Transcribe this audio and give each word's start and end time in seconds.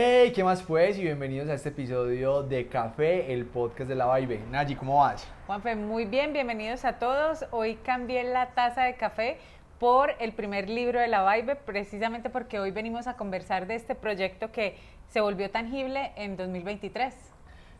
Hey, 0.00 0.30
¿qué 0.32 0.44
más 0.44 0.62
pues? 0.62 0.96
Y 0.96 1.02
bienvenidos 1.02 1.48
a 1.48 1.54
este 1.54 1.70
episodio 1.70 2.44
de 2.44 2.68
Café, 2.68 3.32
el 3.32 3.46
podcast 3.46 3.88
de 3.88 3.96
la 3.96 4.16
Vibe. 4.16 4.42
Nayi, 4.48 4.76
¿cómo 4.76 4.98
vas? 4.98 5.26
Juanfe, 5.48 5.74
muy 5.74 6.04
bien, 6.04 6.32
bienvenidos 6.32 6.84
a 6.84 7.00
todos. 7.00 7.44
Hoy 7.50 7.74
cambié 7.82 8.22
la 8.22 8.50
taza 8.50 8.84
de 8.84 8.94
café 8.94 9.38
por 9.80 10.12
el 10.20 10.34
primer 10.34 10.70
libro 10.70 11.00
de 11.00 11.08
la 11.08 11.28
Vibe, 11.34 11.56
precisamente 11.56 12.30
porque 12.30 12.60
hoy 12.60 12.70
venimos 12.70 13.08
a 13.08 13.16
conversar 13.16 13.66
de 13.66 13.74
este 13.74 13.96
proyecto 13.96 14.52
que 14.52 14.76
se 15.08 15.20
volvió 15.20 15.50
tangible 15.50 16.12
en 16.14 16.36
2023. 16.36 17.12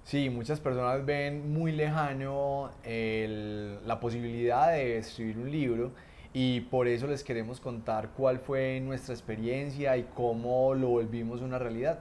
Sí, 0.03 0.29
muchas 0.29 0.59
personas 0.59 1.05
ven 1.07 1.53
muy 1.53 1.71
lejano 1.71 2.71
el- 2.83 3.79
la 3.87 4.01
posibilidad 4.01 4.73
de 4.73 4.99
escribir 4.99 5.39
un 5.39 5.53
libro 5.53 5.93
y 6.33 6.61
por 6.63 6.89
eso 6.89 7.07
les 7.07 7.25
queremos 7.25 7.61
contar 7.61 8.11
cuál 8.17 8.39
fue 8.39 8.81
nuestra 8.81 9.15
experiencia 9.15 9.97
y 9.97 10.05
cómo 10.15 10.75
lo 10.75 10.89
volvimos 10.89 11.41
una 11.41 11.59
realidad. 11.59 11.99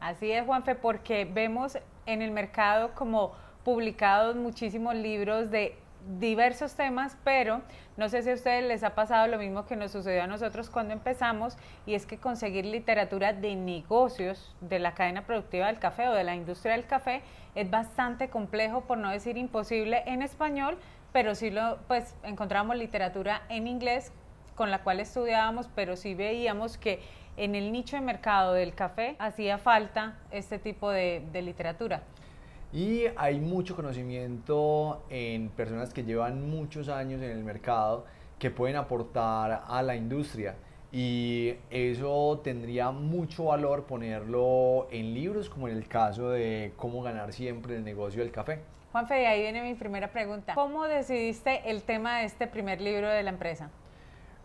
Así 0.00 0.30
es, 0.30 0.44
Juanfe, 0.44 0.74
porque 0.74 1.24
vemos 1.24 1.78
en 2.06 2.22
el 2.22 2.30
mercado 2.30 2.94
como 2.94 3.32
publicados 3.64 4.36
muchísimos 4.36 4.94
libros 4.94 5.50
de 5.50 5.76
diversos 6.18 6.74
temas, 6.74 7.16
pero 7.24 7.62
no 7.96 8.10
sé 8.10 8.22
si 8.22 8.30
a 8.30 8.34
ustedes 8.34 8.64
les 8.64 8.84
ha 8.84 8.94
pasado 8.94 9.26
lo 9.26 9.38
mismo 9.38 9.64
que 9.64 9.76
nos 9.76 9.92
sucedió 9.92 10.24
a 10.24 10.26
nosotros 10.26 10.68
cuando 10.68 10.92
empezamos, 10.92 11.56
y 11.86 11.94
es 11.94 12.04
que 12.04 12.18
conseguir 12.18 12.66
literatura 12.66 13.32
de 13.32 13.56
negocios 13.56 14.54
de 14.60 14.78
la 14.78 14.94
cadena 14.94 15.24
productiva 15.24 15.68
del 15.68 15.78
café 15.78 16.08
o 16.08 16.12
de 16.12 16.24
la 16.24 16.34
industria 16.34 16.72
del 16.72 16.86
café 16.86 17.22
es 17.54 17.70
bastante 17.70 18.28
complejo, 18.28 18.82
por 18.82 18.98
no 18.98 19.10
decir 19.10 19.38
imposible, 19.38 20.02
en 20.06 20.20
español, 20.20 20.76
pero 21.14 21.36
sí 21.36 21.48
lo, 21.48 21.78
pues 21.86 22.16
encontramos 22.24 22.76
literatura 22.76 23.42
en 23.48 23.68
inglés 23.68 24.10
con 24.56 24.72
la 24.72 24.82
cual 24.82 24.98
estudiábamos, 24.98 25.70
pero 25.72 25.94
sí 25.94 26.16
veíamos 26.16 26.76
que 26.76 26.98
en 27.36 27.54
el 27.54 27.70
nicho 27.70 27.94
de 27.94 28.02
mercado 28.02 28.52
del 28.52 28.74
café 28.74 29.14
hacía 29.20 29.58
falta 29.58 30.18
este 30.32 30.58
tipo 30.58 30.90
de, 30.90 31.22
de 31.32 31.42
literatura. 31.42 32.02
Y 32.72 33.04
hay 33.16 33.38
mucho 33.38 33.76
conocimiento 33.76 35.04
en 35.08 35.50
personas 35.50 35.94
que 35.94 36.02
llevan 36.02 36.50
muchos 36.50 36.88
años 36.88 37.22
en 37.22 37.30
el 37.30 37.44
mercado 37.44 38.06
que 38.40 38.50
pueden 38.50 38.74
aportar 38.74 39.62
a 39.68 39.82
la 39.82 39.94
industria. 39.94 40.56
Y 40.90 41.54
eso 41.70 42.40
tendría 42.42 42.90
mucho 42.90 43.44
valor 43.44 43.84
ponerlo 43.84 44.88
en 44.90 45.14
libros, 45.14 45.48
como 45.48 45.68
en 45.68 45.76
el 45.76 45.86
caso 45.86 46.30
de 46.30 46.72
cómo 46.76 47.02
ganar 47.02 47.32
siempre 47.32 47.76
el 47.76 47.84
negocio 47.84 48.20
del 48.20 48.32
café. 48.32 48.73
Juanfe, 48.94 49.14
de 49.14 49.26
ahí 49.26 49.40
viene 49.42 49.60
mi 49.60 49.74
primera 49.74 50.12
pregunta. 50.12 50.54
¿Cómo 50.54 50.86
decidiste 50.86 51.68
el 51.68 51.82
tema 51.82 52.20
de 52.20 52.26
este 52.26 52.46
primer 52.46 52.80
libro 52.80 53.08
de 53.08 53.24
la 53.24 53.30
empresa? 53.30 53.68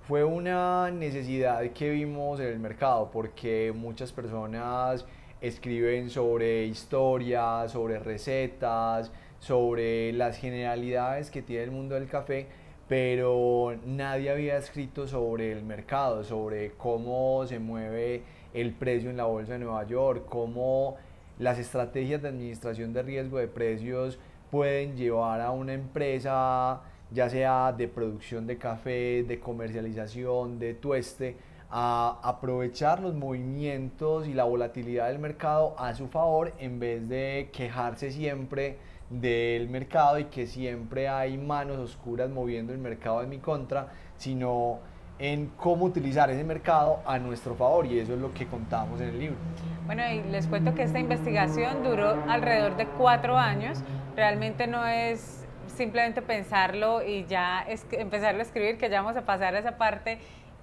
Fue 0.08 0.24
una 0.24 0.90
necesidad 0.90 1.62
que 1.70 1.92
vimos 1.92 2.40
en 2.40 2.48
el 2.48 2.58
mercado 2.58 3.12
porque 3.14 3.72
muchas 3.76 4.12
personas 4.12 5.06
escriben 5.40 6.10
sobre 6.10 6.66
historias, 6.66 7.74
sobre 7.74 8.00
recetas, 8.00 9.12
sobre 9.38 10.14
las 10.14 10.36
generalidades 10.38 11.30
que 11.30 11.44
tiene 11.44 11.66
el 11.66 11.72
mundo 11.72 11.94
del 11.94 12.08
café, 12.08 12.48
pero 12.88 13.78
nadie 13.86 14.32
había 14.32 14.58
escrito 14.58 15.08
sobre 15.08 15.52
el 15.52 15.62
mercado, 15.64 16.24
sobre 16.24 16.72
cómo 16.72 17.46
se 17.46 17.60
mueve 17.60 18.24
el 18.56 18.74
precio 18.74 19.12
en 19.12 19.18
la 19.18 19.26
bolsa 19.26 19.54
de 19.54 19.60
Nueva 19.60 19.86
York, 19.86 20.26
cómo 20.28 20.98
las 21.38 21.60
estrategias 21.60 22.24
de 22.24 22.30
administración 22.30 22.94
de 22.94 23.04
riesgo 23.04 23.38
de 23.38 23.48
precios 23.48 24.18
pueden 24.52 24.96
llevar 24.96 25.42
a 25.42 25.52
una 25.52 25.74
empresa, 25.74 26.82
ya 27.12 27.30
sea 27.30 27.74
de 27.74 27.88
producción 27.88 28.48
de 28.48 28.58
café, 28.58 29.24
de 29.24 29.40
comercialización, 29.40 30.60
de 30.60 30.74
tueste, 30.74 31.38
a 31.72 32.20
aprovechar 32.24 33.00
los 33.00 33.14
movimientos 33.14 34.28
y 34.28 34.34
la 34.34 34.44
volatilidad 34.44 35.08
del 35.08 35.20
mercado 35.20 35.76
a 35.78 35.94
su 35.94 36.08
favor 36.08 36.54
en 36.58 36.80
vez 36.80 37.08
de 37.08 37.50
quejarse 37.54 38.12
siempre 38.12 38.78
del 39.10 39.70
mercado 39.70 40.20
y 40.20 40.26
que 40.26 40.48
siempre 40.48 41.08
hay 41.08 41.38
manos 41.38 41.78
oscuras 41.78 42.30
moviendo 42.30 42.74
el 42.74 42.80
mercado 42.80 43.22
en 43.22 43.30
mi 43.30 43.38
contra, 43.38 43.90
sino 44.18 44.80
en 45.20 45.48
cómo 45.58 45.86
utilizar 45.86 46.30
ese 46.30 46.44
mercado 46.44 47.02
a 47.06 47.20
nuestro 47.20 47.54
favor 47.54 47.86
y 47.86 48.00
eso 48.00 48.14
es 48.14 48.20
lo 48.20 48.34
que 48.34 48.48
contamos 48.48 49.02
en 49.02 49.10
el 49.10 49.20
libro. 49.20 49.38
Bueno, 49.86 50.04
y 50.10 50.22
les 50.32 50.48
cuento 50.48 50.74
que 50.76 50.84
esta 50.84 51.00
investigación 51.00 51.84
duró 51.84 52.16
alrededor 52.28 52.78
de 52.78 52.88
cuatro 52.88 53.38
años. 53.38 53.84
Realmente 54.20 54.68
no 54.68 54.86
es 54.86 55.46
simplemente 55.78 56.22
pensarlo 56.22 57.02
y 57.02 57.24
ya 57.24 57.62
es 57.62 57.86
empezarlo 57.92 58.42
a 58.42 58.44
escribir, 58.44 58.78
que 58.78 58.90
ya 58.90 59.02
vamos 59.02 59.16
a 59.16 59.26
pasar 59.26 59.56
a 59.56 59.60
esa 59.60 59.78
parte 59.78 60.18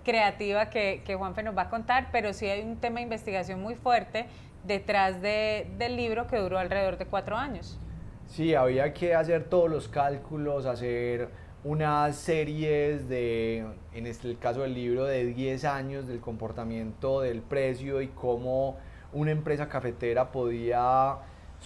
creativa 0.04 0.68
que, 0.68 1.00
que 1.06 1.14
Juanfe 1.14 1.42
nos 1.42 1.56
va 1.56 1.62
a 1.62 1.70
contar, 1.70 2.08
pero 2.12 2.34
sí 2.34 2.44
hay 2.44 2.60
un 2.60 2.76
tema 2.76 2.96
de 2.96 3.04
investigación 3.04 3.62
muy 3.62 3.74
fuerte 3.74 4.26
detrás 4.64 5.22
de, 5.22 5.70
del 5.78 5.96
libro 5.96 6.26
que 6.26 6.36
duró 6.36 6.58
alrededor 6.58 6.98
de 6.98 7.06
cuatro 7.06 7.34
años. 7.34 7.80
Sí, 8.26 8.54
había 8.54 8.92
que 8.92 9.14
hacer 9.14 9.44
todos 9.44 9.70
los 9.70 9.88
cálculos, 9.88 10.66
hacer 10.66 11.30
unas 11.64 12.14
series 12.14 13.08
de, 13.08 13.64
en 13.94 14.06
este, 14.06 14.28
el 14.28 14.38
caso 14.38 14.60
del 14.60 14.74
libro, 14.74 15.06
de 15.06 15.24
10 15.24 15.64
años 15.64 16.06
del 16.06 16.20
comportamiento 16.20 17.22
del 17.22 17.40
precio 17.40 18.02
y 18.02 18.08
cómo 18.08 18.76
una 19.14 19.30
empresa 19.30 19.66
cafetera 19.70 20.30
podía 20.30 21.16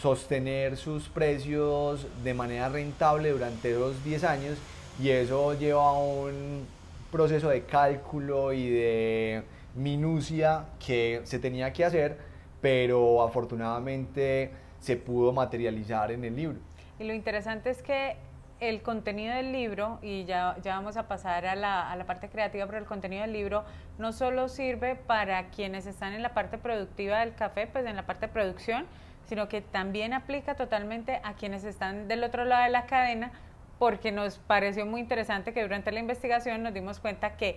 sostener 0.01 0.77
sus 0.77 1.09
precios 1.09 2.07
de 2.25 2.33
manera 2.33 2.69
rentable 2.69 3.31
durante 3.31 3.71
esos 3.71 4.03
10 4.03 4.25
años 4.25 4.59
y 4.99 5.11
eso 5.11 5.55
lleva 5.59 5.89
a 5.89 5.93
un 5.93 6.67
proceso 7.11 7.49
de 7.49 7.65
cálculo 7.65 8.53
y 8.53 8.71
de 8.71 9.43
minucia 9.75 10.65
que 10.85 11.21
se 11.25 11.39
tenía 11.39 11.73
que 11.73 11.85
hacer, 11.85 12.19
pero 12.61 13.23
afortunadamente 13.23 14.51
se 14.81 14.97
pudo 14.97 15.33
materializar 15.33 16.13
en 16.13 16.25
el 16.25 16.37
libro. 16.37 16.59
Y 16.99 17.05
lo 17.05 17.13
interesante 17.13 17.71
es 17.71 17.83
que 17.83 18.17
el 18.61 18.83
contenido 18.83 19.35
del 19.35 19.53
libro, 19.53 19.99
y 20.03 20.25
ya, 20.25 20.57
ya 20.63 20.77
vamos 20.77 20.97
a 20.97 21.09
pasar 21.09 21.47
a 21.47 21.55
la, 21.57 21.91
a 21.91 21.97
la, 21.97 22.05
parte 22.05 22.29
creativa, 22.29 22.67
pero 22.67 22.79
el 22.79 22.85
contenido 22.85 23.23
del 23.23 23.33
libro 23.33 23.65
no 23.99 24.13
solo 24.13 24.49
sirve 24.49 24.97
para 24.97 25.49
quienes 25.49 25.87
están 25.87 26.13
en 26.13 26.23
la 26.23 26.35
parte 26.35 26.59
productiva 26.59 27.21
del 27.21 27.35
café, 27.35 27.67
pues 27.67 27.87
en 27.87 27.97
la 27.97 28.05
parte 28.05 28.27
de 28.27 28.33
producción, 28.33 28.87
sino 29.31 29.49
que 29.49 29.61
también 29.61 30.13
aplica 30.13 30.57
totalmente 30.57 31.21
a 31.23 31.35
quienes 31.35 31.63
están 31.63 32.09
del 32.09 32.25
otro 32.25 32.45
lado 32.45 32.65
de 32.65 32.71
la 32.71 32.87
cadena, 32.87 33.31
porque 33.79 34.11
nos 34.11 34.39
pareció 34.39 34.87
muy 34.87 35.01
interesante 35.01 35.53
que 35.53 35.63
durante 35.63 35.93
la 35.93 36.01
investigación 36.01 36.65
nos 36.65 36.75
dimos 36.75 36.99
cuenta 36.99 37.37
que 37.37 37.57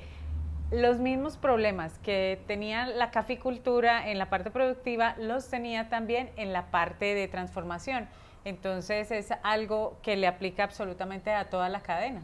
los 0.70 1.00
mismos 1.00 1.36
problemas 1.36 1.98
que 2.04 2.40
tenía 2.46 2.86
la 2.86 3.10
caficultura 3.10 4.08
en 4.08 4.20
la 4.20 4.30
parte 4.30 4.52
productiva 4.52 5.16
los 5.18 5.50
tenía 5.50 5.90
también 5.90 6.30
en 6.36 6.54
la 6.54 6.68
parte 6.68 7.16
de 7.16 7.28
transformación. 7.28 8.08
Entonces 8.46 9.10
es 9.10 9.34
algo 9.42 9.98
que 10.04 10.16
le 10.16 10.28
aplica 10.28 10.64
absolutamente 10.64 11.34
a 11.34 11.50
toda 11.50 11.70
la 11.70 11.82
cadena. 11.82 12.22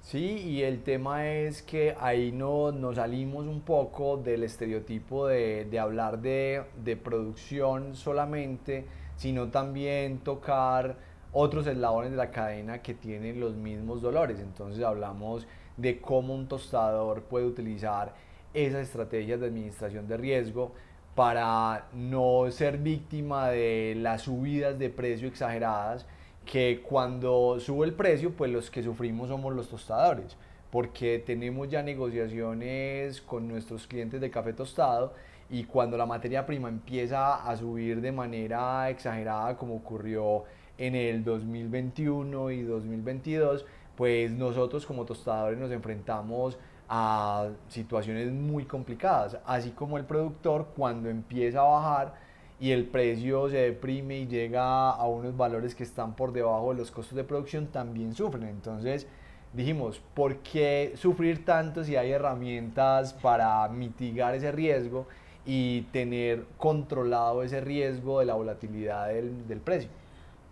Sí, 0.00 0.38
y 0.38 0.62
el 0.62 0.82
tema 0.82 1.28
es 1.28 1.62
que 1.62 1.94
ahí 2.00 2.32
no, 2.32 2.72
nos 2.72 2.96
salimos 2.96 3.46
un 3.46 3.60
poco 3.60 4.16
del 4.16 4.42
estereotipo 4.42 5.26
de, 5.26 5.66
de 5.66 5.78
hablar 5.78 6.20
de, 6.20 6.64
de, 6.82 6.96
producción 6.96 7.94
solamente, 7.94 8.86
sino 9.16 9.48
también 9.48 10.18
tocar 10.20 10.96
otros 11.32 11.66
eslabones 11.66 12.12
de 12.12 12.16
la 12.16 12.30
cadena 12.30 12.80
que 12.80 12.94
tienen 12.94 13.38
los 13.38 13.54
mismos 13.54 14.00
dolores. 14.00 14.40
Entonces 14.40 14.82
hablamos 14.82 15.46
de 15.76 16.00
cómo 16.00 16.34
un 16.34 16.48
tostador 16.48 17.22
puede 17.24 17.46
utilizar 17.46 18.14
esas 18.54 18.82
estrategias 18.82 19.40
de 19.40 19.46
administración 19.46 20.08
de 20.08 20.16
riesgo 20.16 20.72
para 21.14 21.88
no 21.92 22.50
ser 22.50 22.78
víctima 22.78 23.48
de 23.48 23.94
las 23.96 24.22
subidas 24.22 24.78
de 24.78 24.88
precio 24.88 25.28
exageradas, 25.28 26.06
que 26.50 26.80
cuando 26.82 27.60
sube 27.60 27.86
el 27.86 27.92
precio, 27.92 28.32
pues 28.32 28.50
los 28.50 28.70
que 28.70 28.82
sufrimos 28.82 29.28
somos 29.28 29.54
los 29.54 29.68
tostadores, 29.68 30.34
porque 30.70 31.22
tenemos 31.24 31.68
ya 31.68 31.82
negociaciones 31.82 33.20
con 33.20 33.46
nuestros 33.46 33.86
clientes 33.86 34.18
de 34.18 34.30
café 34.30 34.54
tostado 34.54 35.12
y 35.50 35.64
cuando 35.64 35.98
la 35.98 36.06
materia 36.06 36.46
prima 36.46 36.70
empieza 36.70 37.34
a 37.46 37.54
subir 37.54 38.00
de 38.00 38.12
manera 38.12 38.88
exagerada 38.88 39.58
como 39.58 39.76
ocurrió 39.76 40.44
en 40.78 40.94
el 40.94 41.22
2021 41.22 42.50
y 42.50 42.62
2022, 42.62 43.66
pues 43.94 44.32
nosotros 44.32 44.86
como 44.86 45.04
tostadores 45.04 45.58
nos 45.58 45.70
enfrentamos 45.70 46.58
a 46.88 47.50
situaciones 47.68 48.32
muy 48.32 48.64
complicadas, 48.64 49.36
así 49.44 49.72
como 49.72 49.98
el 49.98 50.04
productor 50.06 50.68
cuando 50.74 51.10
empieza 51.10 51.60
a 51.60 51.64
bajar 51.64 52.27
y 52.60 52.72
el 52.72 52.86
precio 52.86 53.48
se 53.48 53.58
deprime 53.58 54.18
y 54.18 54.26
llega 54.26 54.90
a 54.90 55.06
unos 55.06 55.36
valores 55.36 55.74
que 55.74 55.84
están 55.84 56.14
por 56.14 56.32
debajo 56.32 56.72
de 56.72 56.78
los 56.78 56.90
costos 56.90 57.16
de 57.16 57.24
producción, 57.24 57.68
también 57.68 58.14
sufren. 58.14 58.48
Entonces 58.48 59.06
dijimos, 59.52 60.00
¿por 60.14 60.38
qué 60.38 60.92
sufrir 60.96 61.44
tanto 61.44 61.84
si 61.84 61.96
hay 61.96 62.10
herramientas 62.10 63.14
para 63.14 63.66
mitigar 63.68 64.34
ese 64.34 64.50
riesgo 64.50 65.06
y 65.46 65.82
tener 65.92 66.44
controlado 66.56 67.42
ese 67.42 67.60
riesgo 67.60 68.20
de 68.20 68.26
la 68.26 68.34
volatilidad 68.34 69.08
del, 69.08 69.46
del 69.46 69.60
precio? 69.60 69.90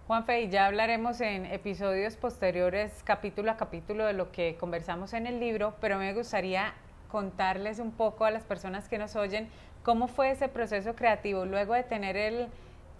Juanfe, 0.06 0.42
y 0.42 0.48
ya 0.48 0.66
hablaremos 0.66 1.20
en 1.20 1.46
episodios 1.46 2.16
posteriores, 2.16 3.02
capítulo 3.02 3.50
a 3.50 3.56
capítulo, 3.56 4.06
de 4.06 4.12
lo 4.12 4.30
que 4.30 4.54
conversamos 4.54 5.12
en 5.14 5.26
el 5.26 5.40
libro, 5.40 5.74
pero 5.80 5.98
me 5.98 6.14
gustaría 6.14 6.74
contarles 7.10 7.80
un 7.80 7.90
poco 7.90 8.24
a 8.24 8.30
las 8.30 8.44
personas 8.44 8.88
que 8.88 8.98
nos 8.98 9.16
oyen 9.16 9.48
¿Cómo 9.86 10.08
fue 10.08 10.32
ese 10.32 10.48
proceso 10.48 10.96
creativo? 10.96 11.44
Luego 11.44 11.72
de 11.74 11.84
tener 11.84 12.16
el 12.16 12.48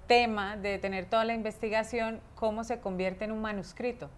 tema, 0.06 0.56
de 0.56 0.78
tener 0.78 1.06
toda 1.06 1.24
la 1.24 1.34
investigación, 1.34 2.20
¿cómo 2.36 2.62
se 2.62 2.78
convierte 2.78 3.24
en 3.24 3.32
un 3.32 3.42
manuscrito? 3.42 4.08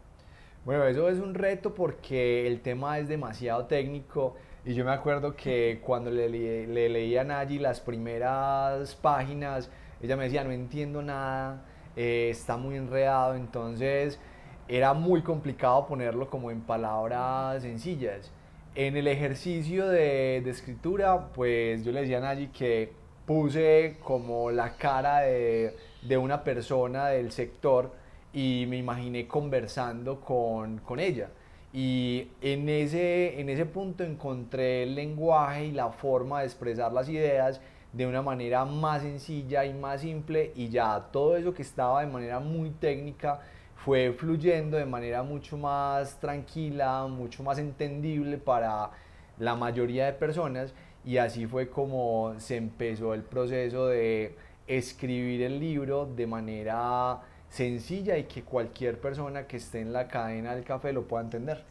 Bueno, 0.66 0.84
eso 0.84 1.08
es 1.08 1.18
un 1.18 1.32
reto 1.32 1.74
porque 1.74 2.46
el 2.46 2.60
tema 2.60 2.98
es 2.98 3.08
demasiado 3.08 3.64
técnico 3.64 4.36
y 4.66 4.74
yo 4.74 4.84
me 4.84 4.90
acuerdo 4.90 5.34
que 5.34 5.80
cuando 5.82 6.10
le, 6.10 6.28
le, 6.28 6.88
leía 6.90 7.22
a 7.22 7.24
Nayi 7.24 7.58
las 7.58 7.80
primeras 7.80 8.94
páginas, 8.96 9.70
ella 10.02 10.18
me 10.18 10.24
decía, 10.24 10.44
no 10.44 10.50
entiendo 10.50 11.00
nada, 11.00 11.64
eh, 11.96 12.28
está 12.28 12.58
muy 12.58 12.76
enredado, 12.76 13.34
entonces 13.34 14.20
era 14.68 14.92
muy 14.92 15.22
complicado 15.22 15.86
ponerlo 15.86 16.28
como 16.28 16.50
en 16.50 16.60
palabras 16.60 17.62
sencillas. 17.62 18.30
En 18.74 18.96
el 18.96 19.08
ejercicio 19.08 19.88
de, 19.88 20.40
de 20.44 20.50
escritura, 20.50 21.28
pues 21.34 21.84
yo 21.84 21.92
le 21.92 22.02
decía 22.02 22.18
a 22.18 22.20
Nayi 22.20 22.48
que 22.48 22.92
puse 23.26 23.96
como 24.02 24.50
la 24.50 24.76
cara 24.76 25.20
de, 25.20 25.76
de 26.02 26.16
una 26.16 26.44
persona 26.44 27.08
del 27.08 27.32
sector 27.32 27.92
y 28.32 28.66
me 28.68 28.76
imaginé 28.76 29.26
conversando 29.26 30.20
con, 30.20 30.78
con 30.78 31.00
ella. 31.00 31.30
Y 31.72 32.28
en 32.40 32.68
ese, 32.68 33.40
en 33.40 33.48
ese 33.48 33.66
punto 33.66 34.04
encontré 34.04 34.84
el 34.84 34.94
lenguaje 34.94 35.66
y 35.66 35.72
la 35.72 35.90
forma 35.90 36.40
de 36.40 36.46
expresar 36.46 36.92
las 36.92 37.08
ideas 37.08 37.60
de 37.92 38.06
una 38.06 38.22
manera 38.22 38.64
más 38.64 39.02
sencilla 39.02 39.64
y 39.64 39.74
más 39.74 40.02
simple 40.02 40.52
y 40.54 40.68
ya 40.68 41.08
todo 41.10 41.36
eso 41.36 41.52
que 41.52 41.62
estaba 41.62 42.00
de 42.00 42.06
manera 42.06 42.38
muy 42.38 42.70
técnica 42.70 43.40
fue 43.84 44.12
fluyendo 44.12 44.76
de 44.76 44.84
manera 44.86 45.22
mucho 45.22 45.56
más 45.56 46.18
tranquila, 46.18 47.06
mucho 47.06 47.42
más 47.42 47.58
entendible 47.58 48.36
para 48.38 48.90
la 49.38 49.54
mayoría 49.54 50.06
de 50.06 50.12
personas 50.12 50.74
y 51.04 51.18
así 51.18 51.46
fue 51.46 51.70
como 51.70 52.34
se 52.38 52.56
empezó 52.56 53.14
el 53.14 53.22
proceso 53.22 53.86
de 53.86 54.36
escribir 54.66 55.42
el 55.42 55.60
libro 55.60 56.06
de 56.06 56.26
manera 56.26 57.20
sencilla 57.48 58.18
y 58.18 58.24
que 58.24 58.42
cualquier 58.42 59.00
persona 59.00 59.46
que 59.46 59.56
esté 59.56 59.80
en 59.80 59.92
la 59.92 60.08
cadena 60.08 60.54
del 60.54 60.64
café 60.64 60.92
lo 60.92 61.06
pueda 61.06 61.22
entender. 61.24 61.64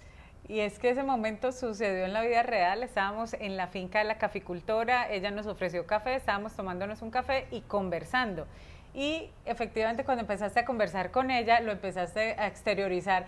Y 0.47 0.61
es 0.61 0.79
que 0.79 0.91
ese 0.91 1.03
momento 1.03 1.51
sucedió 1.51 2.05
en 2.05 2.13
la 2.13 2.21
vida 2.21 2.41
real, 2.41 2.81
estábamos 2.81 3.33
en 3.33 3.57
la 3.57 3.67
finca 3.67 3.99
de 3.99 4.05
la 4.05 4.17
caficultora, 4.17 5.11
ella 5.11 5.29
nos 5.29 5.45
ofreció 5.45 5.85
café, 5.85 6.15
estábamos 6.15 6.55
tomándonos 6.55 7.01
un 7.01 7.11
café 7.11 7.47
y 7.51 7.61
conversando. 7.61 8.47
Y 8.93 9.29
efectivamente 9.45 10.03
cuando 10.03 10.21
empezaste 10.21 10.59
a 10.59 10.65
conversar 10.65 11.11
con 11.11 11.31
ella, 11.31 11.59
lo 11.59 11.71
empezaste 11.71 12.35
a 12.37 12.47
exteriorizar 12.47 13.25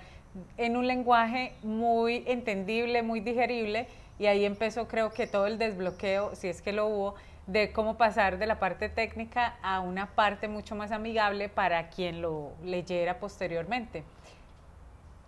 en 0.58 0.78
un 0.78 0.88
lenguaje 0.88 1.54
muy 1.64 2.24
entendible, 2.28 3.04
muy 3.04 3.20
digerible, 3.20 3.88
y 4.20 4.26
ahí 4.26 4.46
empezó 4.46 4.88
creo 4.88 5.12
que 5.12 5.28
todo 5.28 5.48
el 5.48 5.58
desbloqueo, 5.58 6.36
si 6.36 6.50
es 6.50 6.62
que 6.62 6.74
lo 6.74 6.88
hubo, 6.88 7.16
de 7.48 7.72
cómo 7.72 7.98
pasar 7.98 8.38
de 8.38 8.46
la 8.46 8.60
parte 8.60 8.90
técnica 8.90 9.58
a 9.64 9.80
una 9.80 10.14
parte 10.14 10.48
mucho 10.48 10.76
más 10.76 10.92
amigable 10.92 11.50
para 11.50 11.90
quien 11.90 12.22
lo 12.22 12.52
leyera 12.64 13.20
posteriormente. 13.20 14.04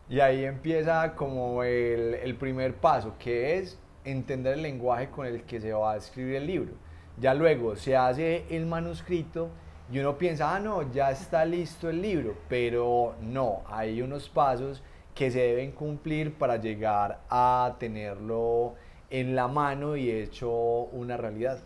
Y 0.08 0.20
ahí 0.20 0.44
empieza 0.46 1.16
como 1.16 1.64
el, 1.64 2.36
primer 2.38 2.76
paso, 2.76 3.16
que 3.18 3.58
es 3.58 3.80
entender 4.04 4.56
el 4.56 4.62
lenguaje 4.62 5.10
con 5.10 5.26
el 5.26 5.44
que 5.44 5.60
se 5.62 5.74
va 5.74 5.94
a 5.94 5.98
escribir 5.98 6.36
el 6.36 6.48
libro. 6.48 6.74
Ya 7.18 7.34
luego 7.34 7.76
se 7.76 7.96
hace 7.96 8.46
el 8.50 8.66
manuscrito 8.66 9.50
y 9.92 10.00
uno 10.00 10.18
piensa, 10.18 10.56
ah, 10.56 10.60
no, 10.60 10.90
ya 10.92 11.12
está 11.12 11.44
listo 11.44 11.90
el 11.90 12.02
libro, 12.02 12.38
pero 12.48 13.16
no, 13.22 13.64
hay 13.68 14.02
unos 14.02 14.30
pasos 14.30 14.82
que 15.14 15.30
se 15.30 15.40
deben 15.40 15.74
cumplir 15.74 16.34
para 16.34 16.56
llegar 16.56 17.20
a 17.30 17.76
tenerlo 17.78 18.76
en 19.10 19.36
la 19.36 19.50
mano 19.50 19.98
y 19.98 20.10
hecho 20.10 20.50
una 20.50 21.18
realidad. 21.18 21.60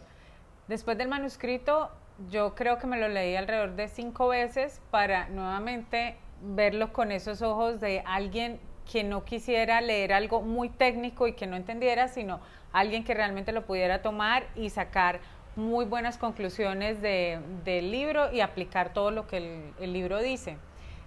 Después 0.67 0.97
del 0.97 1.07
manuscrito, 1.07 1.91
yo 2.31 2.55
creo 2.55 2.79
que 2.79 2.87
me 2.87 2.99
lo 2.99 3.07
leí 3.07 3.35
alrededor 3.35 3.75
de 3.75 3.87
cinco 3.87 4.29
veces 4.29 4.81
para 4.89 5.29
nuevamente 5.29 6.15
verlo 6.41 6.93
con 6.93 7.11
esos 7.11 7.43
ojos 7.43 7.79
de 7.79 8.01
alguien 8.07 8.59
que 8.91 9.03
no 9.03 9.23
quisiera 9.23 9.81
leer 9.81 10.13
algo 10.13 10.41
muy 10.41 10.69
técnico 10.69 11.27
y 11.27 11.33
que 11.33 11.45
no 11.45 11.55
entendiera, 11.55 12.07
sino 12.07 12.39
alguien 12.71 13.03
que 13.03 13.13
realmente 13.13 13.51
lo 13.51 13.65
pudiera 13.65 14.01
tomar 14.01 14.47
y 14.55 14.69
sacar 14.69 15.19
muy 15.55 15.85
buenas 15.85 16.17
conclusiones 16.17 17.01
del 17.01 17.91
libro 17.91 18.31
y 18.31 18.41
aplicar 18.41 18.93
todo 18.93 19.11
lo 19.11 19.27
que 19.27 19.37
el, 19.37 19.73
el 19.79 19.93
libro 19.93 20.19
dice. 20.19 20.57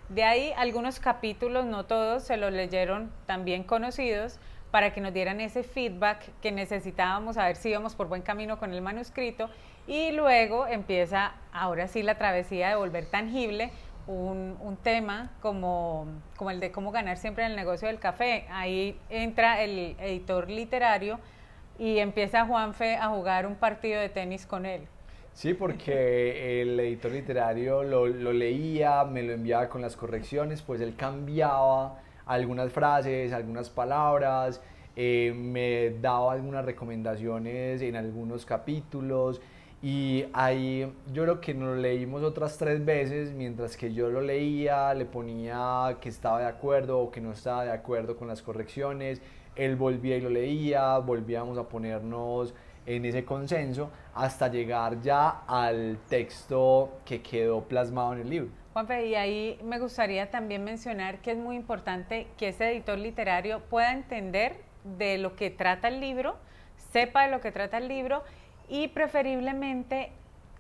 De 0.09 0.25
ahí 0.25 0.53
algunos 0.56 1.00
capítulos, 1.00 1.67
no 1.67 1.85
todos, 1.85 2.23
se 2.23 2.37
los 2.37 2.53
leyeron 2.53 3.12
también 3.27 3.62
conocidos, 3.62 4.41
para 4.71 4.93
que 4.93 5.00
nos 5.00 5.12
dieran 5.12 5.41
ese 5.41 5.62
feedback 5.62 6.31
que 6.41 6.53
necesitábamos, 6.53 7.39
a 7.39 7.47
ver 7.47 7.56
si 7.56 7.71
íbamos 7.71 7.95
por 7.95 8.09
buen 8.09 8.23
camino 8.23 8.59
con 8.59 8.73
el 8.73 8.83
manuscrito. 8.83 9.49
Y 9.87 10.12
luego 10.12 10.67
empieza, 10.67 11.33
ahora 11.53 11.89
sí, 11.89 12.03
la 12.03 12.17
travesía 12.19 12.69
de 12.69 12.75
volver 12.77 13.06
tangible 13.06 13.71
un, 14.06 14.56
un, 14.61 14.77
tema 14.77 15.31
como, 15.41 16.06
como 16.37 16.50
el 16.50 16.61
de 16.61 16.71
cómo 16.71 16.93
ganar 16.93 17.17
siempre 17.17 17.45
en 17.45 17.53
el 17.53 17.56
negocio 17.56 17.89
del 17.89 17.99
café. 17.99 18.47
Ahí 18.50 18.99
entra 19.09 19.62
el 19.62 19.97
editor 19.99 20.50
literario 20.50 21.19
y 21.79 21.99
empieza 21.99 22.45
Juanfe 22.45 22.97
a 22.97 23.09
jugar 23.09 23.47
un 23.47 23.55
partido 23.55 24.01
de 24.01 24.09
tenis 24.09 24.47
con 24.47 24.67
él. 24.67 24.83
Sí, 25.33 25.55
porque 25.55 26.63
el 26.63 26.79
editor 26.81 27.13
literario 27.13 27.83
lo, 27.83 28.07
lo 28.07 28.33
leía, 28.33 29.05
me 29.05 29.23
lo 29.23 29.33
enviaba 29.33 29.69
con 29.69 29.81
las 29.81 29.97
correcciones, 29.97 30.63
pues 30.63 30.81
él 30.81 30.95
cambiaba 30.97 32.01
algunas 32.27 32.73
frases, 32.73 33.33
algunas 33.33 33.71
palabras, 33.71 34.61
eh, 34.97 35.33
me 35.33 35.91
daba 36.01 36.33
algunas 36.33 36.65
recomendaciones 36.65 37.83
en 37.83 37.95
algunos 37.95 38.45
capítulos 38.45 39.41
y 39.81 40.25
ahí 40.33 40.93
yo 41.13 41.23
creo 41.23 41.41
que 41.41 41.55
nos 41.55 41.69
lo 41.69 41.77
leímos 41.77 42.25
otras 42.25 42.59
tres 42.59 42.85
veces, 42.85 43.33
mientras 43.33 43.77
que 43.77 43.95
yo 43.95 44.11
lo 44.11 44.21
leía, 44.21 44.93
le 44.95 45.05
ponía 45.05 45.99
que 46.01 46.09
estaba 46.09 46.41
de 46.41 46.47
acuerdo 46.47 46.99
o 46.99 47.13
que 47.13 47.21
no 47.21 47.31
estaba 47.31 47.65
de 47.65 47.71
acuerdo 47.71 48.17
con 48.17 48.27
las 48.27 48.43
correcciones, 48.43 49.23
él 49.59 49.77
volvía 49.77 50.17
y 50.17 50.21
lo 50.21 50.31
leía, 50.31 50.97
volvíamos 50.99 51.59
a 51.59 51.69
ponernos 51.69 52.55
en 52.87 53.05
ese 53.05 53.25
consenso 53.25 53.91
hasta 54.15 54.49
llegar 54.49 55.03
ya 55.03 55.43
al 55.47 55.99
texto 56.09 57.01
que 57.05 57.21
quedó 57.21 57.63
plasmado 57.63 58.15
en 58.15 58.21
el 58.21 58.31
libro. 58.31 58.49
Juanfe, 58.73 59.07
y 59.07 59.15
ahí 59.15 59.59
me 59.63 59.79
gustaría 59.79 60.31
también 60.31 60.65
mencionar 60.65 61.19
que 61.19 61.33
es 61.33 61.37
muy 61.37 61.57
importante 61.57 62.29
que 62.39 62.49
ese 62.49 62.71
editor 62.71 62.99
literario 62.99 63.61
pueda 63.61 63.93
entender 63.93 64.57
de 64.97 65.19
lo 65.19 65.37
que 65.37 65.51
trata 65.51 65.89
el 65.89 66.00
libro, 66.00 66.37
sepa 66.93 67.25
de 67.25 67.31
lo 67.31 67.41
que 67.41 67.53
trata 67.53 67.77
el 67.79 67.88
libro 67.88 68.23
y 68.69 68.88
preferiblemente 68.88 70.12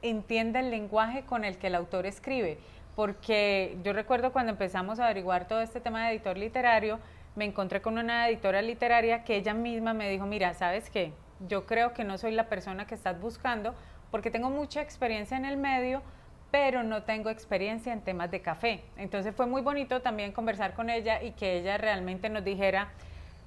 entienda 0.02 0.60
el 0.60 0.70
lenguaje 0.70 1.22
con 1.24 1.44
el 1.44 1.56
que 1.56 1.68
el 1.68 1.76
autor 1.76 2.04
escribe. 2.04 2.58
Porque 2.94 3.78
yo 3.84 3.92
recuerdo 3.92 4.32
cuando 4.32 4.50
empezamos 4.50 4.98
a 4.98 5.04
averiguar 5.04 5.46
todo 5.46 5.60
este 5.60 5.80
tema 5.80 6.04
de 6.04 6.14
editor 6.14 6.36
literario, 6.36 6.98
me 7.38 7.44
encontré 7.44 7.80
con 7.80 7.98
una 7.98 8.28
editora 8.28 8.60
literaria 8.60 9.22
que 9.22 9.36
ella 9.36 9.54
misma 9.54 9.94
me 9.94 10.10
dijo, 10.10 10.26
mira, 10.26 10.54
¿sabes 10.54 10.90
qué? 10.90 11.12
Yo 11.46 11.66
creo 11.66 11.94
que 11.94 12.02
no 12.02 12.18
soy 12.18 12.32
la 12.32 12.48
persona 12.48 12.86
que 12.86 12.96
estás 12.96 13.20
buscando 13.20 13.76
porque 14.10 14.32
tengo 14.32 14.50
mucha 14.50 14.82
experiencia 14.82 15.36
en 15.36 15.44
el 15.44 15.56
medio, 15.56 16.02
pero 16.50 16.82
no 16.82 17.04
tengo 17.04 17.30
experiencia 17.30 17.92
en 17.92 18.00
temas 18.00 18.32
de 18.32 18.40
café. 18.40 18.82
Entonces 18.96 19.34
fue 19.36 19.46
muy 19.46 19.62
bonito 19.62 20.02
también 20.02 20.32
conversar 20.32 20.74
con 20.74 20.90
ella 20.90 21.22
y 21.22 21.30
que 21.30 21.58
ella 21.58 21.78
realmente 21.78 22.28
nos 22.28 22.42
dijera, 22.44 22.88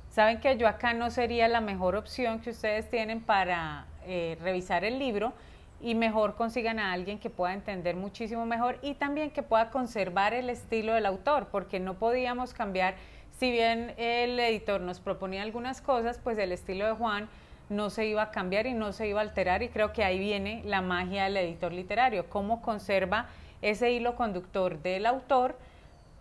saben 0.09 0.39
que 0.39 0.55
yo 0.55 0.69
acá 0.69 0.93
no 0.93 1.11
sería 1.11 1.49
la 1.49 1.59
mejor 1.59 1.97
opción 1.97 2.39
que 2.39 2.51
ustedes 2.51 2.89
tienen 2.89 3.19
para 3.19 3.87
eh, 4.05 4.37
revisar 4.41 4.85
el 4.85 4.99
libro 4.99 5.33
y 5.81 5.95
mejor 5.95 6.35
consigan 6.35 6.79
a 6.79 6.93
alguien 6.93 7.19
que 7.19 7.29
pueda 7.29 7.53
entender 7.53 7.95
muchísimo 7.97 8.45
mejor 8.45 8.77
y 8.81 8.93
también 8.93 9.31
que 9.31 9.43
pueda 9.43 9.69
conservar 9.69 10.33
el 10.33 10.49
estilo 10.49 10.93
del 10.93 11.05
autor, 11.07 11.47
porque 11.51 11.79
no 11.79 11.95
podíamos 11.95 12.53
cambiar, 12.53 12.95
si 13.41 13.49
bien 13.49 13.95
el 13.97 14.39
editor 14.39 14.81
nos 14.81 14.99
proponía 14.99 15.41
algunas 15.41 15.81
cosas, 15.81 16.19
pues 16.23 16.37
el 16.37 16.51
estilo 16.51 16.85
de 16.85 16.91
Juan 16.91 17.27
no 17.69 17.89
se 17.89 18.05
iba 18.05 18.21
a 18.21 18.29
cambiar 18.29 18.67
y 18.67 18.75
no 18.75 18.93
se 18.93 19.07
iba 19.07 19.19
a 19.19 19.23
alterar 19.23 19.63
y 19.63 19.69
creo 19.69 19.93
que 19.93 20.03
ahí 20.03 20.19
viene 20.19 20.61
la 20.63 20.83
magia 20.83 21.23
del 21.23 21.37
editor 21.37 21.73
literario, 21.73 22.29
cómo 22.29 22.61
conserva 22.61 23.29
ese 23.63 23.93
hilo 23.93 24.15
conductor 24.15 24.79
del 24.83 25.07
autor 25.07 25.55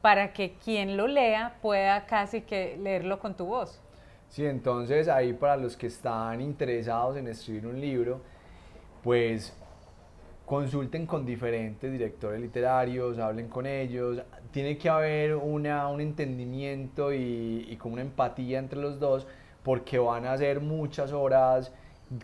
para 0.01 0.33
que 0.33 0.55
quien 0.65 0.97
lo 0.97 1.09
lea 1.09 1.59
pueda 1.61 2.07
casi 2.07 2.41
que 2.41 2.79
leerlo 2.79 3.19
con 3.19 3.35
tu 3.35 3.45
voz. 3.45 3.83
Sí, 4.31 4.47
entonces 4.47 5.07
ahí 5.07 5.35
para 5.35 5.59
los 5.59 5.77
que 5.77 5.89
están 5.89 6.41
interesados 6.41 7.19
en 7.19 7.29
escribir 7.29 7.67
un 7.67 7.83
libro, 7.83 8.23
pues 9.05 9.55
consulten 10.51 11.07
con 11.07 11.25
diferentes 11.25 11.93
directores 11.93 12.41
literarios, 12.41 13.21
hablen 13.21 13.47
con 13.47 13.67
ellos, 13.67 14.21
tiene 14.51 14.77
que 14.77 14.89
haber 14.89 15.37
una, 15.37 15.87
un 15.87 16.01
entendimiento 16.01 17.13
y, 17.13 17.69
y 17.71 17.77
como 17.77 17.93
una 17.93 18.03
empatía 18.03 18.59
entre 18.59 18.81
los 18.81 18.99
dos 18.99 19.29
porque 19.63 20.01
van 20.01 20.27
a 20.27 20.37
ser 20.37 20.61
muchas 20.61 21.13
horas 21.13 21.73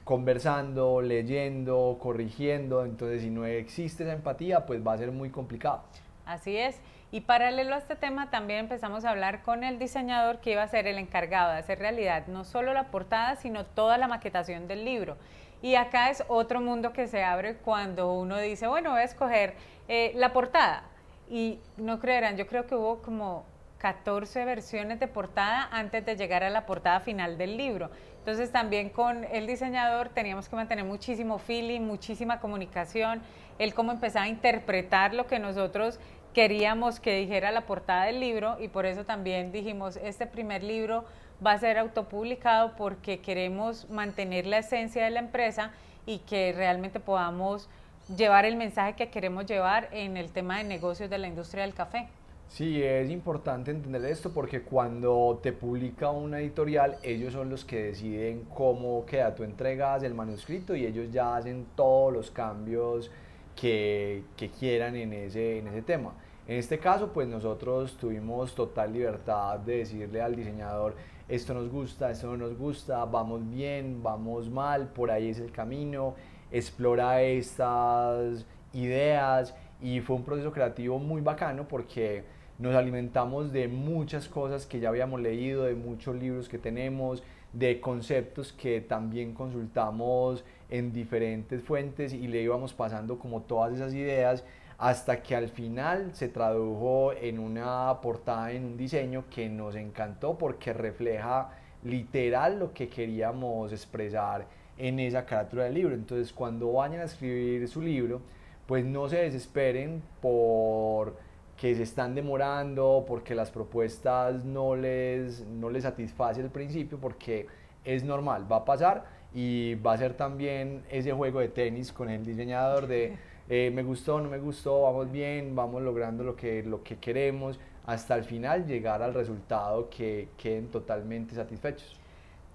conversando, 0.02 1.00
leyendo, 1.02 1.98
corrigiendo, 2.00 2.84
entonces 2.84 3.22
si 3.22 3.30
no 3.30 3.46
existe 3.46 4.02
esa 4.02 4.14
empatía, 4.14 4.66
pues 4.66 4.84
va 4.84 4.94
a 4.94 4.98
ser 4.98 5.12
muy 5.12 5.30
complicado. 5.30 5.84
Así 6.24 6.56
es. 6.56 6.80
Y 7.12 7.20
paralelo 7.20 7.76
a 7.76 7.78
este 7.78 7.94
tema 7.94 8.30
también 8.30 8.58
empezamos 8.58 9.04
a 9.04 9.10
hablar 9.10 9.42
con 9.42 9.62
el 9.62 9.78
diseñador 9.78 10.40
que 10.40 10.50
iba 10.50 10.64
a 10.64 10.68
ser 10.68 10.88
el 10.88 10.98
encargado 10.98 11.52
de 11.52 11.58
hacer 11.58 11.78
realidad 11.78 12.26
no 12.26 12.42
solo 12.42 12.74
la 12.74 12.90
portada, 12.90 13.36
sino 13.36 13.64
toda 13.64 13.98
la 13.98 14.08
maquetación 14.08 14.66
del 14.66 14.84
libro. 14.84 15.16
Y 15.62 15.74
acá 15.74 16.10
es 16.10 16.24
otro 16.28 16.60
mundo 16.60 16.92
que 16.92 17.06
se 17.06 17.24
abre 17.24 17.56
cuando 17.56 18.12
uno 18.12 18.38
dice, 18.38 18.66
bueno, 18.66 18.90
voy 18.90 19.00
a 19.00 19.04
escoger 19.04 19.54
eh, 19.88 20.12
la 20.14 20.32
portada. 20.32 20.84
Y 21.28 21.58
no 21.76 21.98
creerán, 21.98 22.36
yo 22.36 22.46
creo 22.46 22.66
que 22.66 22.74
hubo 22.74 23.02
como 23.02 23.44
14 23.78 24.44
versiones 24.44 25.00
de 25.00 25.08
portada 25.08 25.68
antes 25.70 26.04
de 26.04 26.16
llegar 26.16 26.42
a 26.44 26.50
la 26.50 26.66
portada 26.66 27.00
final 27.00 27.38
del 27.38 27.56
libro. 27.56 27.90
Entonces 28.18 28.50
también 28.50 28.90
con 28.90 29.24
el 29.24 29.46
diseñador 29.46 30.08
teníamos 30.08 30.48
que 30.48 30.56
mantener 30.56 30.84
muchísimo 30.84 31.38
feeling, 31.38 31.82
muchísima 31.82 32.40
comunicación, 32.40 33.22
él 33.58 33.74
cómo 33.74 33.92
empezaba 33.92 34.24
a 34.24 34.28
interpretar 34.28 35.14
lo 35.14 35.26
que 35.26 35.38
nosotros 35.38 36.00
queríamos 36.32 37.00
que 37.00 37.16
dijera 37.16 37.50
la 37.50 37.62
portada 37.62 38.04
del 38.04 38.20
libro 38.20 38.56
y 38.60 38.68
por 38.68 38.84
eso 38.84 39.04
también 39.04 39.52
dijimos, 39.52 39.96
este 39.96 40.26
primer 40.26 40.62
libro 40.62 41.04
va 41.44 41.52
a 41.52 41.58
ser 41.58 41.78
autopublicado 41.78 42.74
porque 42.76 43.20
queremos 43.20 43.88
mantener 43.90 44.46
la 44.46 44.58
esencia 44.58 45.04
de 45.04 45.10
la 45.10 45.20
empresa 45.20 45.72
y 46.06 46.18
que 46.20 46.52
realmente 46.52 47.00
podamos 47.00 47.68
llevar 48.16 48.44
el 48.44 48.56
mensaje 48.56 48.94
que 48.94 49.10
queremos 49.10 49.46
llevar 49.46 49.88
en 49.92 50.16
el 50.16 50.30
tema 50.30 50.58
de 50.58 50.64
negocios 50.64 51.10
de 51.10 51.18
la 51.18 51.26
industria 51.26 51.64
del 51.64 51.74
café. 51.74 52.08
Sí, 52.48 52.80
es 52.80 53.10
importante 53.10 53.72
entender 53.72 54.04
esto 54.04 54.32
porque 54.32 54.62
cuando 54.62 55.40
te 55.42 55.52
publica 55.52 56.10
una 56.10 56.38
editorial, 56.38 56.96
ellos 57.02 57.32
son 57.32 57.50
los 57.50 57.64
que 57.64 57.86
deciden 57.86 58.44
cómo 58.54 59.04
queda. 59.04 59.34
Tú 59.34 59.42
entregas 59.42 60.04
el 60.04 60.14
manuscrito 60.14 60.76
y 60.76 60.86
ellos 60.86 61.10
ya 61.10 61.36
hacen 61.36 61.66
todos 61.74 62.12
los 62.12 62.30
cambios 62.30 63.10
que, 63.56 64.22
que 64.36 64.48
quieran 64.50 64.94
en 64.94 65.12
ese, 65.12 65.58
en 65.58 65.66
ese 65.66 65.82
tema. 65.82 66.12
En 66.46 66.58
este 66.58 66.78
caso, 66.78 67.12
pues 67.12 67.26
nosotros 67.26 67.96
tuvimos 67.96 68.54
total 68.54 68.92
libertad 68.92 69.58
de 69.58 69.78
decirle 69.78 70.22
al 70.22 70.36
diseñador, 70.36 70.94
esto 71.28 71.54
nos 71.54 71.68
gusta, 71.68 72.10
esto 72.10 72.28
no 72.28 72.36
nos 72.36 72.56
gusta, 72.56 73.04
vamos 73.04 73.48
bien, 73.50 74.02
vamos 74.02 74.48
mal, 74.48 74.88
por 74.88 75.10
ahí 75.10 75.30
es 75.30 75.40
el 75.40 75.50
camino, 75.50 76.14
explora 76.52 77.22
estas 77.22 78.46
ideas. 78.72 79.54
Y 79.82 80.00
fue 80.00 80.16
un 80.16 80.24
proceso 80.24 80.52
creativo 80.52 80.98
muy 80.98 81.20
bacano 81.20 81.68
porque 81.68 82.24
nos 82.58 82.74
alimentamos 82.74 83.52
de 83.52 83.68
muchas 83.68 84.28
cosas 84.28 84.66
que 84.66 84.80
ya 84.80 84.88
habíamos 84.88 85.20
leído, 85.20 85.64
de 85.64 85.74
muchos 85.74 86.16
libros 86.16 86.48
que 86.48 86.58
tenemos, 86.58 87.22
de 87.52 87.80
conceptos 87.80 88.52
que 88.52 88.80
también 88.80 89.34
consultamos 89.34 90.44
en 90.70 90.92
diferentes 90.92 91.62
fuentes 91.62 92.12
y 92.12 92.26
le 92.28 92.42
íbamos 92.42 92.72
pasando 92.72 93.18
como 93.18 93.42
todas 93.42 93.74
esas 93.74 93.94
ideas 93.94 94.44
hasta 94.78 95.22
que 95.22 95.34
al 95.34 95.48
final 95.48 96.10
se 96.14 96.28
tradujo 96.28 97.12
en 97.12 97.38
una 97.38 97.98
portada, 98.00 98.52
en 98.52 98.64
un 98.64 98.76
diseño 98.76 99.24
que 99.30 99.48
nos 99.48 99.74
encantó 99.74 100.36
porque 100.36 100.72
refleja 100.72 101.50
literal 101.82 102.58
lo 102.58 102.72
que 102.72 102.88
queríamos 102.88 103.72
expresar 103.72 104.46
en 104.76 105.00
esa 105.00 105.24
carátula 105.24 105.64
del 105.64 105.74
libro. 105.74 105.94
Entonces 105.94 106.32
cuando 106.32 106.72
vayan 106.72 107.00
a 107.00 107.04
escribir 107.04 107.66
su 107.68 107.80
libro, 107.80 108.20
pues 108.66 108.84
no 108.84 109.08
se 109.08 109.18
desesperen 109.18 110.02
por 110.20 111.14
que 111.56 111.74
se 111.74 111.84
están 111.84 112.14
demorando, 112.14 113.04
porque 113.08 113.34
las 113.34 113.50
propuestas 113.50 114.44
no 114.44 114.76
les, 114.76 115.46
no 115.46 115.70
les 115.70 115.84
satisface 115.84 116.42
al 116.42 116.50
principio, 116.50 116.98
porque 116.98 117.46
es 117.84 118.04
normal, 118.04 118.50
va 118.50 118.56
a 118.56 118.64
pasar 118.64 119.04
y 119.32 119.74
va 119.76 119.94
a 119.94 119.98
ser 119.98 120.14
también 120.14 120.82
ese 120.90 121.12
juego 121.12 121.40
de 121.40 121.48
tenis 121.48 121.92
con 121.92 122.10
el 122.10 122.24
diseñador 122.24 122.86
de 122.86 123.16
eh, 123.48 123.70
me 123.72 123.82
gustó, 123.82 124.20
no 124.20 124.28
me 124.28 124.38
gustó, 124.38 124.82
vamos 124.82 125.10
bien, 125.12 125.54
vamos 125.54 125.80
logrando 125.82 126.24
lo 126.24 126.34
que, 126.34 126.64
lo 126.64 126.82
que 126.82 126.98
queremos, 126.98 127.60
hasta 127.86 128.16
el 128.16 128.24
final 128.24 128.66
llegar 128.66 129.02
al 129.02 129.14
resultado 129.14 129.88
que 129.88 130.30
queden 130.36 130.68
totalmente 130.68 131.34
satisfechos. 131.34 131.96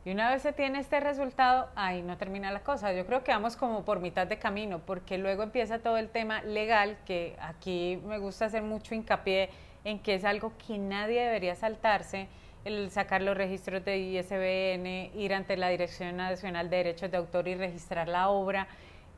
Y 0.04 0.12
una 0.12 0.30
vez 0.32 0.42
se 0.42 0.52
tiene 0.52 0.80
este 0.80 1.00
resultado, 1.00 1.70
ahí 1.76 2.02
no 2.02 2.18
termina 2.18 2.52
la 2.52 2.62
cosa. 2.62 2.92
Yo 2.92 3.06
creo 3.06 3.24
que 3.24 3.32
vamos 3.32 3.56
como 3.56 3.86
por 3.86 4.00
mitad 4.00 4.28
de 4.28 4.38
camino, 4.38 4.80
porque 4.80 5.18
luego 5.18 5.44
empieza 5.44 5.80
todo 5.80 5.98
el 5.98 6.10
tema 6.10 6.42
legal, 6.42 6.98
que 7.06 7.38
aquí 7.40 8.02
me 8.06 8.18
gusta 8.18 8.46
hacer 8.46 8.64
mucho 8.64 8.96
hincapié 8.96 9.50
en 9.86 10.00
que 10.00 10.16
es 10.16 10.26
algo 10.26 10.54
que 10.68 10.78
nadie 10.78 11.22
debería 11.22 11.56
saltarse, 11.56 12.28
el 12.66 12.90
sacar 12.92 13.22
los 13.22 13.38
registros 13.38 13.86
de 13.86 13.98
ISBN, 13.98 15.18
ir 15.20 15.34
ante 15.34 15.56
la 15.56 15.70
Dirección 15.70 16.18
Nacional 16.18 16.70
de 16.70 16.78
Derechos 16.78 17.10
de 17.10 17.18
Autor 17.18 17.48
y 17.48 17.56
registrar 17.56 18.08
la 18.08 18.30
obra. 18.30 18.68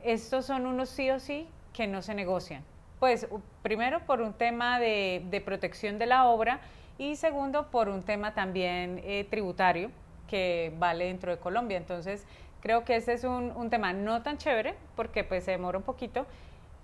Estos 0.02 0.46
son 0.46 0.66
unos 0.66 0.90
sí 0.90 1.10
o 1.10 1.18
sí 1.18 1.48
que 1.74 1.86
no 1.86 2.00
se 2.00 2.14
negocian. 2.14 2.62
Pues 3.00 3.26
primero 3.62 4.00
por 4.06 4.22
un 4.22 4.32
tema 4.32 4.80
de, 4.80 5.42
protección 5.44 5.98
de 5.98 6.06
la 6.06 6.26
obra 6.26 6.60
y 6.96 7.16
segundo 7.16 7.70
por 7.70 7.90
un 7.90 8.02
tema 8.02 8.32
también 8.32 9.02
eh, 9.04 9.26
tributario 9.28 9.90
que 10.28 10.72
vale 10.78 11.06
dentro 11.06 11.30
de 11.30 11.38
Colombia. 11.38 11.76
Entonces, 11.76 12.24
creo 12.62 12.84
que 12.84 12.96
ese 12.96 13.12
es 13.12 13.24
un, 13.24 13.68
tema 13.68 13.92
no 13.92 14.22
tan 14.22 14.38
chévere 14.38 14.74
porque 14.96 15.22
pues 15.22 15.44
se 15.44 15.50
demora 15.50 15.76
un 15.76 15.84
poquito 15.84 16.24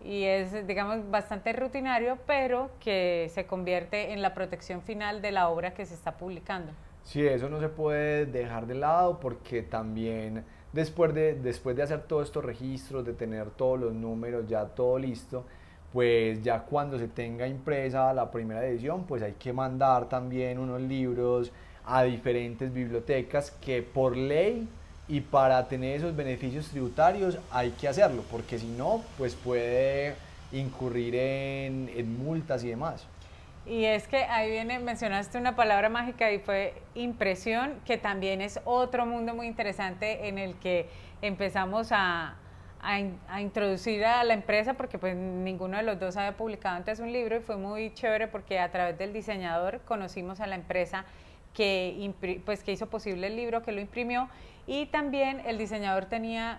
y 0.04 0.24
es, 0.24 0.66
digamos, 0.66 1.10
bastante 1.10 1.52
rutinario, 1.52 2.18
pero 2.26 2.70
que 2.80 3.30
se 3.32 3.46
convierte 3.46 4.12
en 4.12 4.20
la 4.20 4.34
protección 4.34 4.82
final 4.82 5.22
de 5.22 5.30
la 5.30 5.48
obra 5.48 5.72
que 5.72 5.86
se 5.86 5.94
está 5.94 6.12
publicando. 6.16 6.72
Sí, 7.02 7.26
eso 7.26 7.48
no 7.48 7.60
se 7.60 7.68
puede 7.68 8.26
dejar 8.26 8.66
de 8.66 8.74
lado 8.74 9.20
porque 9.20 9.62
también 9.62 10.44
después 10.72 11.14
de, 11.14 11.34
después 11.34 11.76
de 11.76 11.82
hacer 11.82 12.02
todos 12.02 12.26
estos 12.26 12.44
registros, 12.44 13.04
de 13.04 13.12
tener 13.12 13.50
todos 13.50 13.80
los 13.80 13.92
números, 13.92 14.46
ya 14.48 14.64
todo 14.64 14.98
listo, 14.98 15.44
pues 15.92 16.42
ya 16.42 16.60
cuando 16.60 16.98
se 16.98 17.08
tenga 17.08 17.46
impresa 17.46 18.12
la 18.12 18.30
primera 18.30 18.64
edición, 18.66 19.04
pues 19.04 19.22
hay 19.22 19.32
que 19.32 19.52
mandar 19.52 20.08
también 20.08 20.58
unos 20.58 20.80
libros 20.80 21.50
a 21.84 22.04
diferentes 22.04 22.72
bibliotecas 22.72 23.50
que 23.50 23.82
por 23.82 24.16
ley 24.16 24.68
y 25.08 25.20
para 25.20 25.66
tener 25.66 25.96
esos 25.96 26.14
beneficios 26.14 26.68
tributarios 26.68 27.38
hay 27.50 27.70
que 27.70 27.88
hacerlo, 27.88 28.22
porque 28.30 28.58
si 28.58 28.68
no, 28.68 29.02
pues 29.18 29.34
puede 29.34 30.14
incurrir 30.52 31.16
en, 31.16 31.90
en 31.94 32.24
multas 32.24 32.62
y 32.62 32.68
demás. 32.68 33.06
Y 33.70 33.84
es 33.84 34.08
que 34.08 34.24
ahí 34.24 34.50
viene, 34.50 34.80
mencionaste 34.80 35.38
una 35.38 35.54
palabra 35.54 35.88
mágica 35.88 36.32
y 36.32 36.40
fue 36.40 36.74
impresión, 36.96 37.80
que 37.84 37.98
también 37.98 38.40
es 38.40 38.58
otro 38.64 39.06
mundo 39.06 39.32
muy 39.32 39.46
interesante 39.46 40.26
en 40.26 40.38
el 40.38 40.56
que 40.56 40.88
empezamos 41.22 41.92
a, 41.92 42.34
a, 42.82 43.40
introducir 43.40 44.04
a 44.04 44.24
la 44.24 44.34
empresa 44.34 44.74
porque 44.74 44.98
pues 44.98 45.14
ninguno 45.14 45.76
de 45.76 45.84
los 45.84 46.00
dos 46.00 46.16
había 46.16 46.36
publicado 46.36 46.78
antes 46.78 46.98
un 46.98 47.12
libro 47.12 47.36
y 47.36 47.40
fue 47.42 47.58
muy 47.58 47.94
chévere 47.94 48.26
porque 48.26 48.58
a 48.58 48.72
través 48.72 48.98
del 48.98 49.12
diseñador 49.12 49.82
conocimos 49.82 50.40
a 50.40 50.48
la 50.48 50.56
empresa 50.56 51.04
que, 51.54 52.12
pues, 52.44 52.64
que 52.64 52.72
hizo 52.72 52.88
posible 52.88 53.28
el 53.28 53.36
libro, 53.36 53.62
que 53.62 53.70
lo 53.70 53.80
imprimió, 53.80 54.28
y 54.66 54.86
también 54.86 55.42
el 55.46 55.58
diseñador 55.58 56.06
tenía 56.06 56.58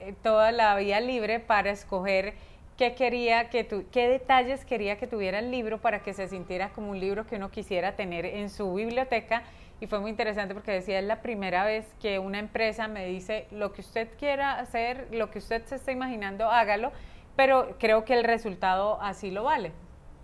eh, 0.00 0.12
toda 0.24 0.50
la 0.50 0.74
vía 0.74 0.98
libre 0.98 1.38
para 1.38 1.70
escoger 1.70 2.34
qué 2.76 2.94
quería 2.94 3.48
que 3.48 3.64
tu, 3.64 3.84
qué 3.90 4.08
detalles 4.08 4.64
quería 4.64 4.98
que 4.98 5.06
tuviera 5.06 5.38
el 5.38 5.50
libro 5.50 5.78
para 5.80 6.00
que 6.00 6.12
se 6.12 6.28
sintiera 6.28 6.70
como 6.70 6.90
un 6.90 7.00
libro 7.00 7.26
que 7.26 7.36
uno 7.36 7.50
quisiera 7.50 7.96
tener 7.96 8.26
en 8.26 8.50
su 8.50 8.74
biblioteca 8.74 9.42
y 9.80 9.86
fue 9.86 10.00
muy 10.00 10.10
interesante 10.10 10.54
porque 10.54 10.72
decía 10.72 10.98
es 10.98 11.04
la 11.04 11.22
primera 11.22 11.64
vez 11.64 11.86
que 12.00 12.18
una 12.18 12.38
empresa 12.38 12.88
me 12.88 13.06
dice 13.06 13.46
lo 13.50 13.72
que 13.72 13.80
usted 13.80 14.08
quiera 14.18 14.58
hacer, 14.58 15.08
lo 15.10 15.30
que 15.30 15.38
usted 15.38 15.64
se 15.64 15.76
está 15.76 15.92
imaginando, 15.92 16.50
hágalo, 16.50 16.92
pero 17.34 17.76
creo 17.78 18.04
que 18.04 18.14
el 18.14 18.24
resultado 18.24 19.00
así 19.02 19.30
lo 19.30 19.44
vale. 19.44 19.72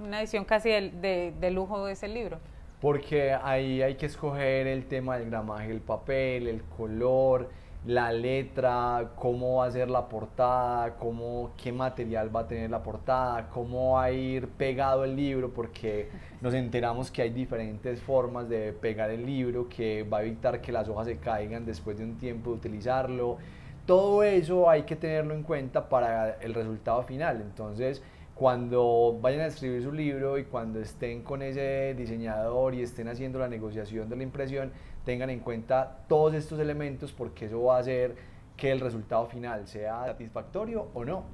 Una 0.01 0.21
edición 0.21 0.45
casi 0.45 0.71
de, 0.71 1.33
de 1.39 1.51
lujo 1.51 1.85
de 1.87 1.93
ese 1.93 2.09
libro 2.09 2.39
porque 2.81 3.33
ahí 3.33 3.81
hay 3.81 3.95
que 3.95 4.07
escoger 4.07 4.67
el 4.67 4.87
tema 4.87 5.17
del 5.17 5.31
gramaje 5.31 5.69
del 5.69 5.81
papel, 5.81 6.49
el 6.49 6.65
color, 6.65 7.49
la 7.87 8.13
letra, 8.13 9.11
cómo 9.17 9.57
va 9.57 9.67
a 9.67 9.71
ser 9.73 9.91
la 9.91 10.09
portada, 10.09 10.95
cómo, 10.97 11.51
qué 11.61 11.73
material 11.73 12.35
va 12.35 12.41
a 12.41 12.47
tener 12.47 12.71
la 12.71 12.83
portada, 12.83 13.49
cómo 13.49 13.95
va 13.95 14.05
a 14.05 14.13
ir 14.13 14.49
pegado 14.49 15.05
el 15.05 15.17
libro, 15.17 15.51
porque 15.51 16.09
nos 16.41 16.55
enteramos 16.55 17.11
que 17.11 17.23
hay 17.23 17.31
diferentes 17.31 18.01
formas 18.01 18.49
de 18.49 18.73
pegar 18.73 19.11
el 19.11 19.27
libro 19.27 19.69
que 19.69 20.05
va 20.05 20.19
a 20.19 20.23
evitar 20.23 20.61
que 20.61 20.71
las 20.71 20.89
hojas 20.89 21.09
se 21.09 21.19
caigan 21.19 21.67
después 21.67 21.99
de 21.99 22.05
un 22.05 22.19
tiempo 22.19 22.51
de 22.51 22.57
utilizarlo. 22.57 23.39
Todo 23.85 24.23
eso 24.23 24.71
hay 24.71 24.83
que 24.83 24.95
tenerlo 24.95 25.35
en 25.35 25.43
cuenta 25.43 25.89
para 25.89 26.37
el 26.41 26.55
resultado 26.55 27.03
final. 27.03 27.41
Entonces, 27.41 28.01
cuando 28.35 29.19
vayan 29.21 29.43
a 29.43 29.47
escribir 29.47 29.83
su 29.83 29.93
libro 29.93 30.39
y 30.39 30.45
cuando 30.45 30.81
estén 30.81 31.23
con 31.23 31.43
ese 31.43 31.95
diseñador 31.95 32.75
y 32.75 32.83
estén 32.83 33.09
haciendo 33.09 33.39
la 33.39 33.49
negociación 33.49 34.09
de 34.09 34.17
la 34.17 34.23
impresión, 34.23 34.73
tengan 35.05 35.31
en 35.31 35.41
cuenta 35.41 35.99
todos 36.09 36.35
estos 36.35 36.59
elementos 36.59 37.13
porque 37.13 37.47
eso 37.47 37.63
va 37.63 37.77
a 37.77 37.81
hacer 37.81 38.17
que 38.57 38.71
el 38.71 38.81
resultado 38.81 39.27
final 39.27 39.67
sea 39.67 40.07
satisfactorio 40.07 40.89
o 40.95 41.05
no. 41.05 41.25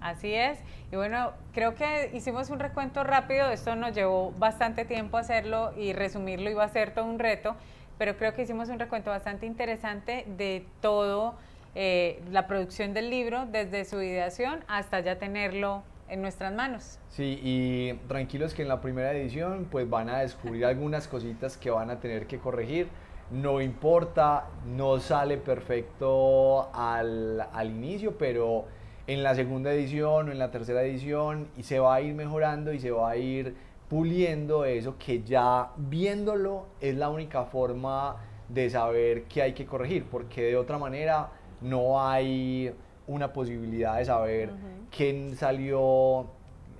Así 0.00 0.32
es. 0.32 0.58
Y 0.90 0.96
bueno, 0.96 1.32
creo 1.52 1.74
que 1.74 2.10
hicimos 2.14 2.48
un 2.48 2.58
recuento 2.58 3.04
rápido. 3.04 3.50
Esto 3.50 3.76
nos 3.76 3.94
llevó 3.94 4.32
bastante 4.32 4.84
tiempo 4.84 5.18
hacerlo 5.18 5.72
y 5.76 5.92
resumirlo 5.92 6.50
iba 6.50 6.64
a 6.64 6.68
ser 6.68 6.94
todo 6.94 7.04
un 7.04 7.18
reto, 7.18 7.54
pero 7.98 8.16
creo 8.16 8.32
que 8.32 8.42
hicimos 8.42 8.70
un 8.70 8.78
recuento 8.78 9.10
bastante 9.10 9.44
interesante 9.44 10.24
de 10.38 10.64
todo 10.80 11.34
eh, 11.74 12.22
la 12.30 12.46
producción 12.46 12.94
del 12.94 13.10
libro, 13.10 13.46
desde 13.46 13.84
su 13.84 14.00
ideación 14.00 14.64
hasta 14.66 15.00
ya 15.00 15.18
tenerlo 15.18 15.82
en 16.10 16.22
nuestras 16.22 16.52
manos. 16.52 16.98
Sí, 17.08 17.40
y 17.42 17.92
tranquilos 18.08 18.54
que 18.54 18.62
en 18.62 18.68
la 18.68 18.80
primera 18.80 19.12
edición 19.12 19.68
pues 19.70 19.88
van 19.88 20.08
a 20.08 20.18
descubrir 20.18 20.64
algunas 20.64 21.08
cositas 21.08 21.56
que 21.56 21.70
van 21.70 21.90
a 21.90 22.00
tener 22.00 22.26
que 22.26 22.38
corregir. 22.38 22.88
No 23.30 23.60
importa, 23.60 24.48
no 24.66 24.98
sale 24.98 25.36
perfecto 25.36 26.68
al, 26.74 27.40
al 27.52 27.70
inicio, 27.70 28.18
pero 28.18 28.66
en 29.06 29.22
la 29.22 29.34
segunda 29.34 29.72
edición 29.72 30.28
o 30.28 30.32
en 30.32 30.38
la 30.38 30.50
tercera 30.50 30.82
edición 30.82 31.48
se 31.60 31.78
va 31.78 31.94
a 31.94 32.00
ir 32.00 32.14
mejorando 32.14 32.72
y 32.72 32.80
se 32.80 32.90
va 32.90 33.10
a 33.10 33.16
ir 33.16 33.54
puliendo 33.88 34.64
eso 34.64 34.96
que 34.98 35.22
ya 35.22 35.70
viéndolo 35.76 36.66
es 36.80 36.96
la 36.96 37.08
única 37.08 37.44
forma 37.44 38.16
de 38.48 38.70
saber 38.70 39.24
qué 39.24 39.42
hay 39.42 39.52
que 39.52 39.66
corregir, 39.66 40.04
porque 40.04 40.42
de 40.42 40.56
otra 40.56 40.78
manera 40.78 41.30
no 41.60 42.04
hay 42.04 42.72
una 43.10 43.32
posibilidad 43.32 43.98
de 43.98 44.04
saber 44.04 44.50
qué 44.90 45.34
salió 45.36 46.26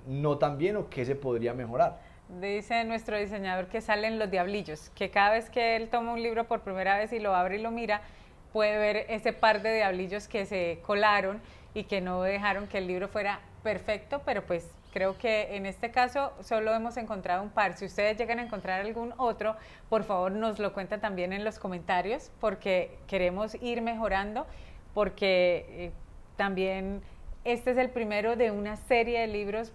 no 0.07 0.37
tan 0.37 0.57
bien 0.57 0.77
o 0.77 0.89
qué 0.89 1.05
se 1.05 1.15
podría 1.15 1.53
mejorar. 1.53 1.99
Dice 2.39 2.85
nuestro 2.85 3.17
diseñador 3.17 3.67
que 3.67 3.81
salen 3.81 4.17
los 4.17 4.31
diablillos, 4.31 4.89
que 4.95 5.11
cada 5.11 5.31
vez 5.31 5.49
que 5.49 5.75
él 5.75 5.89
toma 5.89 6.13
un 6.13 6.23
libro 6.23 6.45
por 6.45 6.61
primera 6.61 6.97
vez 6.97 7.11
y 7.11 7.19
lo 7.19 7.35
abre 7.35 7.57
y 7.57 7.61
lo 7.61 7.71
mira, 7.71 8.01
puede 8.53 8.77
ver 8.77 9.05
ese 9.09 9.33
par 9.33 9.61
de 9.61 9.75
diablillos 9.75 10.29
que 10.29 10.45
se 10.45 10.79
colaron 10.85 11.41
y 11.73 11.83
que 11.83 11.99
no 11.99 12.21
dejaron 12.21 12.67
que 12.67 12.77
el 12.77 12.87
libro 12.87 13.09
fuera 13.09 13.41
perfecto, 13.61 14.21
pero 14.25 14.45
pues 14.45 14.71
creo 14.93 15.17
que 15.17 15.57
en 15.57 15.65
este 15.65 15.91
caso 15.91 16.31
solo 16.41 16.73
hemos 16.73 16.95
encontrado 16.95 17.43
un 17.43 17.49
par. 17.49 17.75
Si 17.75 17.85
ustedes 17.85 18.17
llegan 18.17 18.39
a 18.39 18.43
encontrar 18.43 18.79
algún 18.79 19.13
otro, 19.17 19.57
por 19.89 20.03
favor 20.05 20.31
nos 20.31 20.59
lo 20.59 20.73
cuentan 20.73 21.01
también 21.01 21.33
en 21.33 21.43
los 21.43 21.59
comentarios 21.59 22.31
porque 22.39 22.97
queremos 23.07 23.55
ir 23.61 23.81
mejorando, 23.81 24.47
porque 24.93 25.65
eh, 25.69 25.91
también 26.41 27.03
este 27.43 27.69
es 27.69 27.77
el 27.77 27.91
primero 27.91 28.35
de 28.35 28.49
una 28.49 28.75
serie 28.75 29.19
de 29.19 29.27
libros 29.27 29.71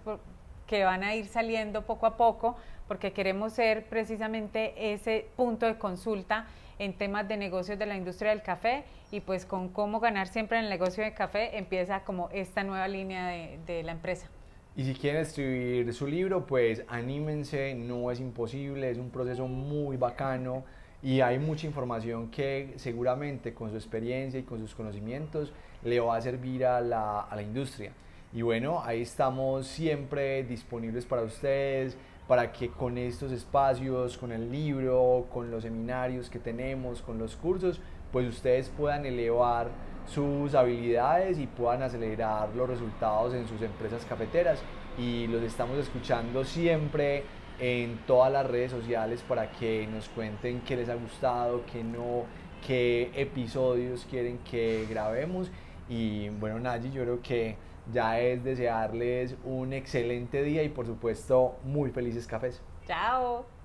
que 0.67 0.83
van 0.83 1.01
a 1.01 1.15
ir 1.15 1.27
saliendo 1.27 1.85
poco 1.85 2.05
a 2.05 2.17
poco, 2.17 2.57
porque 2.89 3.13
queremos 3.13 3.53
ser 3.53 3.85
precisamente 3.85 4.91
ese 4.91 5.27
punto 5.37 5.65
de 5.65 5.77
consulta 5.77 6.45
en 6.77 6.91
temas 6.91 7.25
de 7.29 7.37
negocios 7.37 7.79
de 7.79 7.85
la 7.85 7.95
industria 7.95 8.31
del 8.31 8.41
café 8.41 8.83
y 9.11 9.21
pues 9.21 9.45
con 9.45 9.69
cómo 9.69 10.01
ganar 10.01 10.27
siempre 10.27 10.57
en 10.57 10.65
el 10.65 10.69
negocio 10.69 11.05
de 11.05 11.13
café 11.13 11.57
empieza 11.57 12.01
como 12.01 12.29
esta 12.33 12.65
nueva 12.65 12.89
línea 12.89 13.29
de, 13.29 13.59
de 13.65 13.83
la 13.83 13.93
empresa. 13.93 14.27
Y 14.75 14.83
si 14.83 14.93
quieren 14.93 15.21
escribir 15.21 15.93
su 15.93 16.05
libro, 16.05 16.45
pues 16.45 16.83
anímense, 16.89 17.75
no 17.75 18.11
es 18.11 18.19
imposible, 18.19 18.91
es 18.91 18.97
un 18.97 19.09
proceso 19.09 19.47
muy 19.47 19.95
bacano 19.95 20.65
y 21.01 21.21
hay 21.21 21.39
mucha 21.39 21.65
información 21.65 22.29
que 22.29 22.73
seguramente 22.75 23.53
con 23.53 23.69
su 23.69 23.77
experiencia 23.77 24.37
y 24.37 24.43
con 24.43 24.59
sus 24.59 24.75
conocimientos 24.75 25.53
le 25.83 25.99
va 25.99 26.17
a 26.17 26.21
servir 26.21 26.65
a 26.65 26.81
la, 26.81 27.21
a 27.21 27.35
la 27.35 27.41
industria. 27.41 27.91
Y 28.33 28.41
bueno, 28.41 28.81
ahí 28.83 29.01
estamos 29.01 29.67
siempre 29.67 30.43
disponibles 30.43 31.05
para 31.05 31.21
ustedes, 31.21 31.97
para 32.27 32.51
que 32.51 32.69
con 32.69 32.97
estos 32.97 33.31
espacios, 33.31 34.17
con 34.17 34.31
el 34.31 34.51
libro, 34.51 35.27
con 35.31 35.49
los 35.49 35.63
seminarios 35.63 36.29
que 36.29 36.39
tenemos, 36.39 37.01
con 37.01 37.17
los 37.17 37.35
cursos, 37.35 37.79
pues 38.11 38.27
ustedes 38.27 38.69
puedan 38.69 39.05
elevar 39.05 39.69
sus 40.05 40.53
habilidades 40.55 41.37
y 41.39 41.47
puedan 41.47 41.83
acelerar 41.83 42.49
los 42.55 42.69
resultados 42.69 43.33
en 43.33 43.47
sus 43.47 43.61
empresas 43.61 44.05
cafeteras. 44.05 44.59
Y 44.97 45.27
los 45.27 45.41
estamos 45.43 45.77
escuchando 45.77 46.43
siempre 46.43 47.23
en 47.59 47.99
todas 48.05 48.31
las 48.31 48.45
redes 48.45 48.71
sociales 48.71 49.23
para 49.27 49.51
que 49.51 49.87
nos 49.87 50.09
cuenten 50.09 50.61
qué 50.61 50.75
les 50.75 50.89
ha 50.89 50.95
gustado, 50.95 51.63
qué 51.71 51.83
no, 51.83 52.23
qué 52.65 53.11
episodios 53.15 54.05
quieren 54.09 54.39
que 54.39 54.85
grabemos. 54.89 55.49
Y 55.89 56.29
bueno, 56.29 56.59
Nayi, 56.59 56.91
yo 56.91 57.03
creo 57.03 57.21
que 57.21 57.55
ya 57.91 58.19
es 58.19 58.43
desearles 58.43 59.35
un 59.43 59.73
excelente 59.73 60.43
día 60.43 60.63
y 60.63 60.69
por 60.69 60.85
supuesto 60.85 61.55
muy 61.63 61.91
felices 61.91 62.27
cafés. 62.27 62.61
Chao. 62.85 63.56